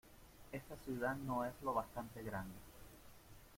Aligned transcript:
Esta 0.51 0.75
ciudad 0.77 1.15
no 1.15 1.45
es 1.45 1.53
lo 1.61 1.75
bastante 1.75 2.23
grande 2.23 2.55